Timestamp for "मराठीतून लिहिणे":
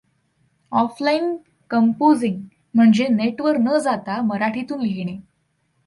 4.21-5.17